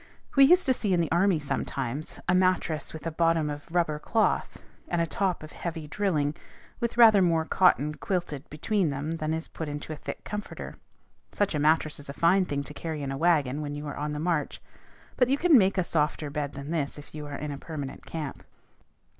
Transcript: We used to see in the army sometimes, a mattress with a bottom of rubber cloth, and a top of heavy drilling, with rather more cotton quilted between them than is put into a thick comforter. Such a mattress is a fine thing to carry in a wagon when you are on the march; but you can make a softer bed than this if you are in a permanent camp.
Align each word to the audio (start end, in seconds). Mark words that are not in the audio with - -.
We 0.35 0.45
used 0.45 0.65
to 0.65 0.73
see 0.73 0.93
in 0.93 0.99
the 0.99 1.11
army 1.11 1.37
sometimes, 1.37 2.19
a 2.27 2.33
mattress 2.33 2.91
with 2.91 3.05
a 3.05 3.11
bottom 3.11 3.51
of 3.51 3.69
rubber 3.69 3.99
cloth, 3.99 4.57
and 4.87 4.99
a 4.99 5.05
top 5.05 5.43
of 5.43 5.51
heavy 5.51 5.87
drilling, 5.87 6.33
with 6.79 6.97
rather 6.97 7.21
more 7.21 7.45
cotton 7.45 7.93
quilted 7.93 8.49
between 8.49 8.89
them 8.89 9.17
than 9.17 9.31
is 9.31 9.47
put 9.47 9.69
into 9.69 9.93
a 9.93 9.95
thick 9.95 10.23
comforter. 10.23 10.75
Such 11.31 11.53
a 11.53 11.59
mattress 11.59 11.99
is 11.99 12.09
a 12.09 12.13
fine 12.13 12.45
thing 12.45 12.63
to 12.63 12.73
carry 12.73 13.03
in 13.03 13.11
a 13.11 13.15
wagon 13.17 13.61
when 13.61 13.75
you 13.75 13.85
are 13.85 13.95
on 13.95 14.13
the 14.13 14.19
march; 14.19 14.59
but 15.17 15.29
you 15.29 15.37
can 15.37 15.55
make 15.55 15.77
a 15.77 15.83
softer 15.83 16.31
bed 16.31 16.53
than 16.53 16.71
this 16.71 16.97
if 16.97 17.13
you 17.13 17.27
are 17.27 17.37
in 17.37 17.51
a 17.51 17.59
permanent 17.59 18.07
camp. 18.07 18.43